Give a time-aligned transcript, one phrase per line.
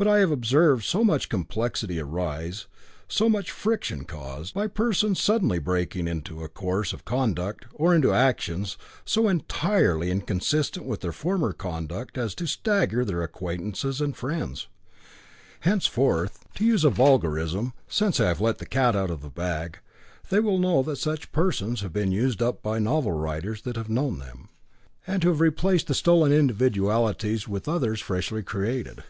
[0.00, 2.68] But I have observed so much perplexity arise,
[3.08, 7.92] so much friction caused, by persons suddenly breaking out into a course of conduct, or
[7.96, 14.16] into actions, so entirely inconsistent with their former conduct as to stagger their acquaintances and
[14.16, 14.68] friends.
[15.62, 19.80] Henceforth, to use a vulgarism, since I have let the cat out of the bag,
[20.30, 23.90] they will know that such persons have been used up by novel writers that have
[23.90, 24.48] known them,
[25.08, 29.02] and who have replaced the stolen individualities with others freshly created.